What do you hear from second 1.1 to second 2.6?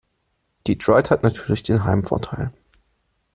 hat natürlich den Heimvorteil.